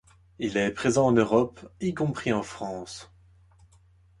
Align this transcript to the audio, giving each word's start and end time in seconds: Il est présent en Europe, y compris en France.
Il 0.39 0.57
est 0.57 0.71
présent 0.71 1.05
en 1.05 1.11
Europe, 1.11 1.59
y 1.79 1.93
compris 1.93 2.33
en 2.33 2.41
France. 2.41 3.11